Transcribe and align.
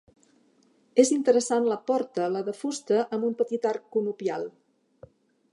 És 1.03 1.11
interessant 1.15 1.67
la 1.73 1.77
porta 1.91 2.31
la 2.37 2.43
de 2.49 2.57
fusta 2.63 3.05
amb 3.19 3.31
un 3.31 3.39
petit 3.43 3.71
arc 3.75 3.89
conopial. 3.99 4.53